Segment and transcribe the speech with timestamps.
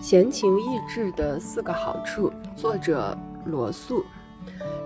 [0.00, 4.02] 闲情逸致的四个好处，作者罗素。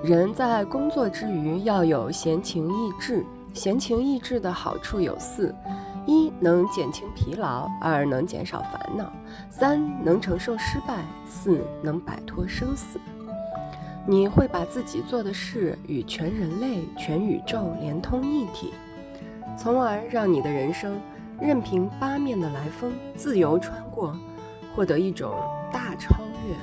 [0.02, 3.25] 人在工作之余要有闲情逸致。
[3.53, 5.55] 闲情逸致的好处有四：
[6.05, 9.12] 一能减轻疲劳，二能减少烦恼，
[9.48, 12.99] 三能承受失败，四能摆脱生死。
[14.05, 18.75] 你会把自己做的事与全人类、全宇宙连通一体，
[19.57, 21.01] 从而让你的人生
[21.41, 24.12] 任凭八面的来风自由穿过。
[24.75, 25.34] 获得一种
[25.73, 26.14] 大超
[26.46, 26.55] 越。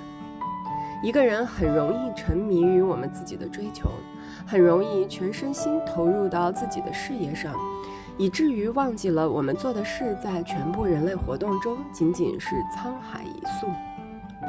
[1.03, 3.89] 一个人很容易沉迷于我们自己的追求，
[4.45, 7.55] 很容易全身心投入到自己的事业上，
[8.17, 13.67] 以至于忘记了我们做的事在全部人类活动中仅仅是沧海一粟。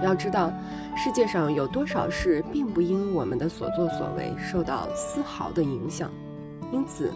[0.02, 0.52] 要知道，
[0.94, 6.10] 世界上有多少事并不因我们的所作所为受到丝毫的影响。
[6.70, 7.10] 因此，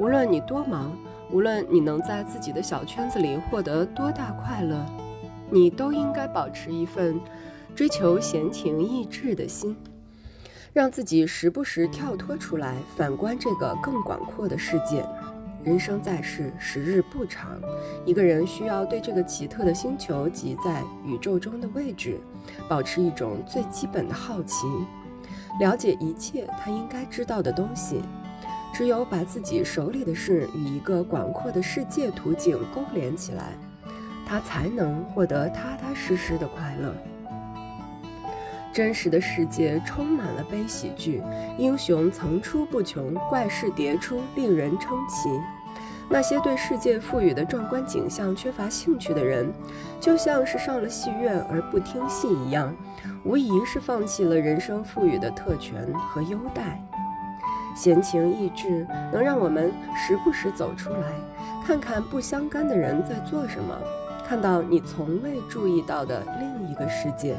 [0.00, 0.90] 无论你多忙，
[1.30, 4.76] 无论你能在自己的小圈子里获得多大快乐。
[5.54, 7.20] 你都应该保持一份
[7.76, 9.76] 追求闲情逸致的心，
[10.72, 15.06] 让自己时不时跳脱出来，反观这个更广阔的世界。
[15.62, 17.52] 人生在世，时日不长，
[18.04, 22.18] 一个人需要对这个奇特的星球及在宇宙中的位置，
[22.68, 24.66] 保持一种最基本的好奇，
[25.60, 28.02] 了解一切他应该知道的东西。
[28.74, 33.52] 只有把自己手里的事与一个广阔的世界图景勾连起来。
[34.26, 36.94] 他才能获得踏踏实实的快乐。
[38.72, 41.22] 真实的世界充满了悲喜剧，
[41.58, 45.28] 英雄层出不穷，怪事迭出，令人称奇。
[46.10, 49.50] 那些对世界赋予的壮观景象缺乏兴趣的人，
[50.00, 52.74] 就像是上了戏院而不听戏一样，
[53.24, 56.82] 无疑是放弃了人生赋予的特权和优待。
[57.76, 61.12] 闲情逸致能让我们时不时走出来，
[61.64, 63.78] 看看不相干的人在做什么。
[64.26, 67.36] 看到你从未注意到的另一个世界，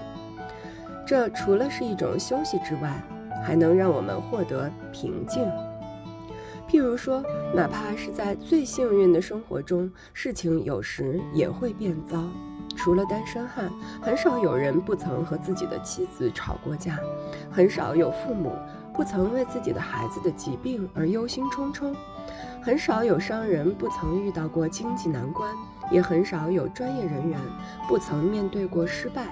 [1.05, 3.03] 这除了是一种休息之外，
[3.43, 5.43] 还能让我们获得平静。
[6.69, 7.23] 譬如说，
[7.53, 12.23] 哪怕是在最幸运的生活中，事情有时也会变糟。
[12.75, 13.71] 除了单身汉，
[14.01, 16.99] 很少有人不曾和自己的妻子吵过架，
[17.49, 18.51] 很少有父母
[18.93, 21.95] 不曾为自己的孩子的疾病而忧心忡忡，
[22.61, 25.49] 很少有商人不曾遇到过经济难关。
[25.91, 27.39] 也很少有专业人员
[27.87, 29.27] 不曾面对过失败。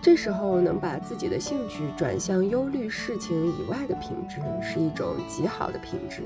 [0.00, 6.22] 这时候能把自己的兴趣转向忧虑事情以外的品质，是一种极好的品质。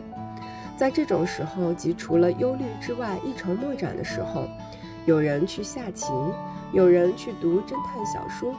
[0.77, 4.47] 在这种时候，即除了忧虑之外一筹莫展的时候，
[5.07, 6.13] 有人去下棋，
[6.73, 8.55] 有人去读侦探小说，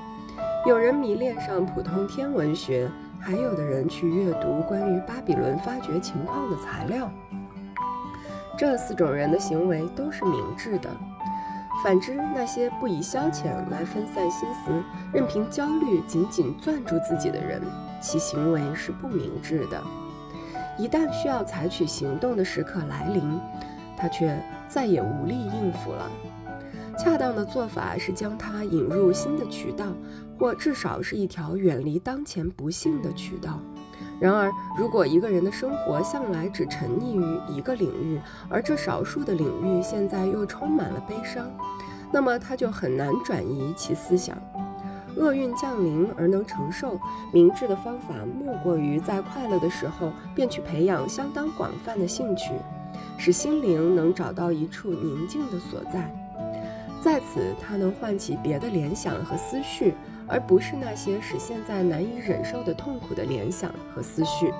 [0.65, 7.11] 有人迷恋上普通天文学，还有的人去阅读关于巴比伦发掘情况的材料。
[8.57, 10.89] 这四种人的行为都是明智的，
[11.83, 14.71] 反之，那些不以消遣来分散心思，
[15.11, 17.61] 任凭焦虑紧紧攥住自己的人，
[17.99, 19.81] 其行为是不明智的。
[20.77, 23.39] 一旦需要采取行动的时刻来临，
[23.97, 24.37] 他却
[24.67, 26.09] 再也无力应付了。
[26.97, 29.87] 恰当的做法是将他引入新的渠道，
[30.37, 33.59] 或至少是一条远离当前不幸的渠道。
[34.19, 41.51] 然而，如果一个人的生活向来只沉溺于一个领域，而这少数的领域现在又充满了悲伤，
[42.11, 44.37] 那么他就很难转移其思想。
[45.15, 46.99] 厄运降临而能承受，
[47.31, 52.53] 明智的方法莫过于在快乐的时候便去培养相当广泛的兴趣，
[53.17, 56.09] 使心灵能找到一处宁静的所在，
[57.01, 59.93] 在此他能唤起别的联想和思绪。
[60.33, 64.51] 而不是那些使现在难以忍受的痛苦的联想和思绪，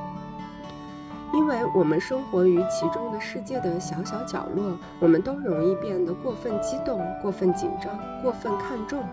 [1.33, 9.03] 因为我们生活于其中的世界的小小角落，我们都容易变得过分激动、过分紧张、过分看重。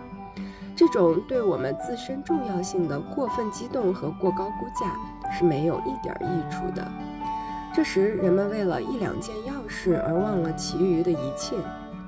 [0.76, 4.94] 这种对我们自身重要性的过分激动和过高估价
[5.32, 6.87] 是没有一点益处的。
[7.75, 11.56] 这时，人们为了一两件要事而忘了其余的一切。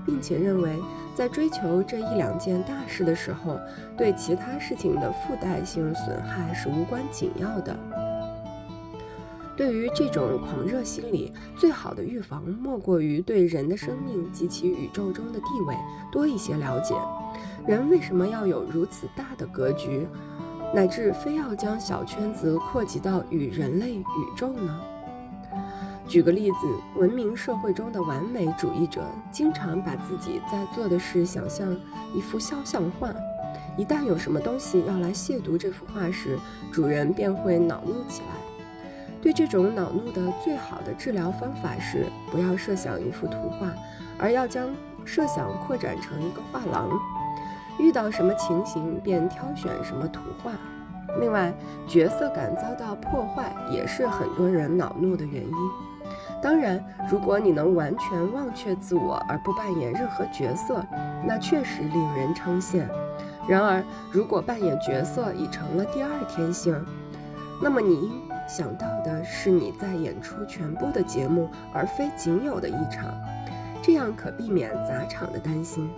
[0.04, 0.78] 并且认为，
[1.14, 3.58] 在追求这一两件大事的时候，
[3.96, 7.76] 对其他事情的附带性损害是无关紧要的。
[9.54, 15.74] 对于这种狂热心理，最好的预防莫过于对人的生命及其宇宙中的地位
[16.10, 16.94] 多一些了解。
[17.66, 20.06] 人为什么要有如此大的格局，
[20.74, 24.04] 乃至非要将小圈子扩及到与人类宇
[24.34, 24.80] 宙呢？
[26.08, 26.56] 举个例子，
[26.96, 31.74] 文明社会中的完美主义者经常把自己在做的事想象
[32.14, 33.08] 一幅肖像画。
[33.78, 36.38] 一旦有什么东西要来亵渎这幅画时，
[36.70, 38.36] 主人便会恼怒起来。
[39.22, 43.72] 对这种恼怒的最好的治疗方法是不要设想一幅图画，
[44.18, 44.68] 而要将
[45.04, 46.90] 设想扩展成一个画廊。
[47.78, 50.52] 遇到什么情形便挑选什么图画。
[51.20, 51.54] 另外，
[51.86, 55.56] 角色感遭到破坏也是很多人恼怒的原因。
[56.42, 60.84] 当然，如果你能完全忘却自我而不扮演任何角色，
[61.24, 62.84] 那确实令人称羡。
[63.48, 66.74] 然而，如果扮演角色已成了第二天性，
[67.62, 68.10] 那么你应
[68.48, 73.14] 想到的是你在演出全部的节目，而非仅有的一场，
[73.80, 75.88] 这样可避免砸场的担心。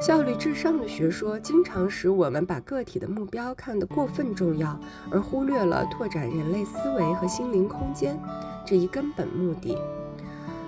[0.00, 4.78] 效率至上的学说经常使我们把个体的目标看得过分重要，
[5.10, 8.18] 而忽略了拓展人类思维和心灵空间
[8.66, 9.76] 这一根本目的。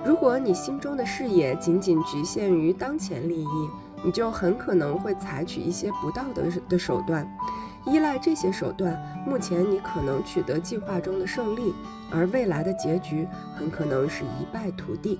[0.05, 3.70] 如果你心中的视野仅仅局限于当前利益，
[4.05, 7.26] 你就很可能会采取一些不道德的手段，
[7.87, 11.75] 依赖这些手段，目前你可能取得计划中的胜利，
[12.11, 13.26] 而未来的结局
[13.56, 15.19] 很可能是一败涂地。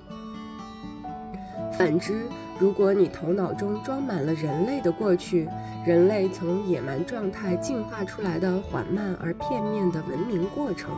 [1.77, 2.27] 反之，
[2.59, 5.49] 如果你头脑中装满了人类的过去，
[5.83, 10.91] 人类从野蛮状态进化出来的缓慢而片面的文明过程，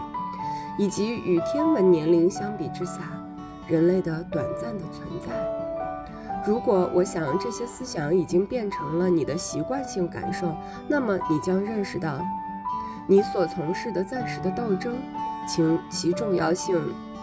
[0.78, 3.02] 以及与天文年龄相比之下，
[3.68, 5.34] 人类的短暂的存在。
[6.46, 10.56] 如果我想这些思想已经变成了你的习惯性感受，
[10.88, 12.20] 那么你将认识到，
[13.06, 14.96] 你所从事的暂时的斗争，
[15.48, 16.80] 其其重要性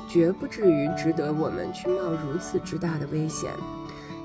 [0.09, 3.51] 绝不至于值得我们去冒如此之大的危险，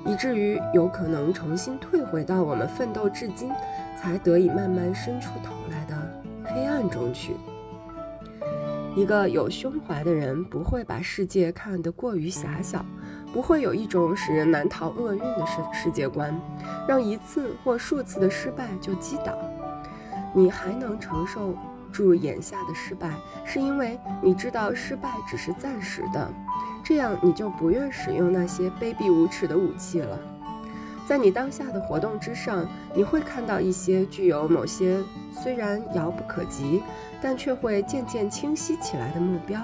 [0.05, 3.49] 以至于有可能重新退回到我们奋斗至今
[4.01, 5.95] 才得以慢慢伸出头来的
[6.43, 7.35] 黑暗中去。
[8.99, 12.85] 一个有胸怀的人不会把世界看得过于狭小。
[13.31, 16.37] 不会有一种使人难逃厄运的世世界观，
[16.87, 19.37] 让一次或数次的失败就击倒
[20.33, 21.55] 你，还能承受
[21.93, 23.13] 住眼下的失败，
[23.45, 26.27] 是因为你知道失败只是暂时的，
[26.83, 30.19] 这样你就不愿使用那些卑鄙无耻的武器了。
[31.09, 36.83] 在你当下的活动之上，你会看到一些具有某些虽然遥不可及，
[37.19, 39.59] 但却会渐渐清晰起来的目标。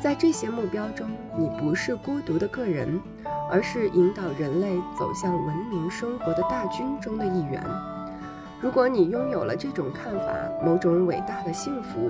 [0.00, 3.00] 在这些目标中，你不是孤独的个人，
[3.50, 7.60] 而是引导人类走向文明生活的大军中的一员。
[8.60, 10.32] 如果你拥有了这种看法，
[10.64, 12.08] 某种伟大的幸福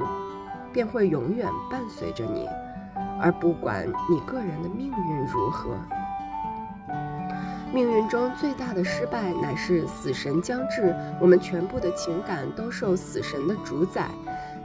[0.75, 2.47] 便会永远伴随着你，
[3.19, 5.75] 而不管你个人的命运如何。
[7.73, 14.11] 命运中最大的失败乃是死神将至，我们全部的情感都受死神的主宰。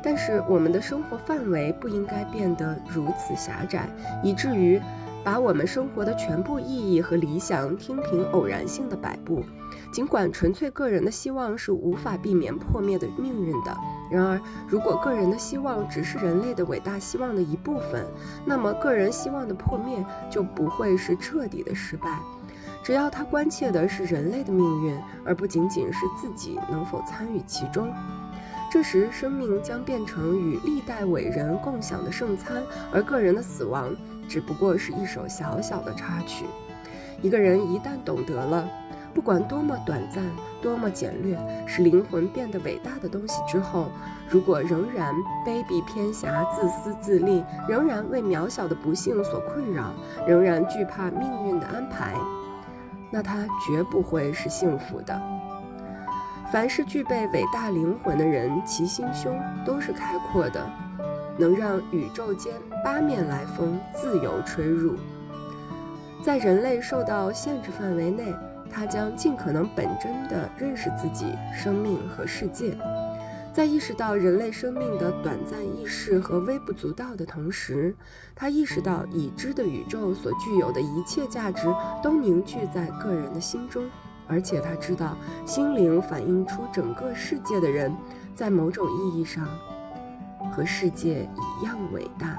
[0.03, 3.89] 但是我们的生活范围不应该变得如此狭窄，
[4.21, 4.79] 以至于
[5.23, 9.43] 把我们生活的全部意义和理想听凭偶然性的摆布。
[9.91, 13.75] 尽管纯粹个人的希望是无法避免破灭的命运的，
[14.11, 18.05] 然而如果个人的希望只是人类的伟大希望的一部分，
[18.45, 22.19] 那么个人希望的破灭就不会是彻底的失败。
[22.83, 27.93] 只要他关切的是人类的命运，而不仅仅是自己能否参与其中。
[28.71, 33.95] 这时，生命将变成与历代伟人共享的圣餐，而个人的死亡
[34.27, 36.45] 只不过是一首小小的插曲。
[37.21, 38.69] 一个人一旦懂得了，
[39.13, 40.23] 不管多么短暂、
[40.61, 43.89] 多么简略，使灵魂变得伟大的东西之后，
[44.29, 45.15] 如果仍然
[45.45, 49.93] 卑鄙偏狭、自私自利，仍然为渺小的不幸所困扰，
[50.27, 52.13] 仍然惧怕命运的安排，
[53.09, 55.21] 那他绝不会是幸福的。
[56.51, 60.65] 凡是具备伟大灵魂的人，其心胸都是开阔的，
[61.37, 62.53] 能让宇宙间
[62.83, 64.95] 八面来风自由吹入。
[66.23, 68.33] 在人类受到限制范围内，
[68.69, 72.77] 他将尽可能本真地认识自己、生命和世界。
[73.57, 77.95] 在意识到人类生命的短暂易逝和微不足道的同时，
[78.35, 81.65] 他意识到已知的宇宙所具有的一切价值
[82.03, 83.89] 都凝聚在个人的心中。
[84.27, 87.91] 而且他知道，心灵反映出整个世界的人，
[88.35, 89.47] 在某种意义上
[90.51, 91.27] 和世界
[91.61, 92.37] 一样伟大。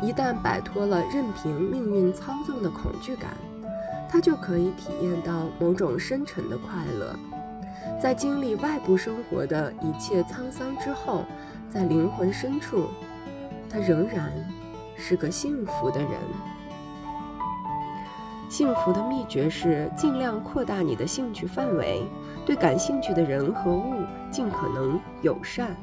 [0.00, 3.32] 一旦摆脱了任凭命运操纵的恐惧感，
[4.08, 7.18] 他就可以体验到某种深沉的快乐。
[8.00, 11.24] 在经历外部生活的一切沧桑之后，
[11.68, 12.88] 在灵魂深处，
[13.68, 14.32] 他仍然
[14.96, 16.10] 是个幸福的人。
[18.48, 22.02] 幸福的秘诀是尽量扩大你的兴趣范围，
[22.46, 25.76] 对感兴趣的人和物尽可能友善。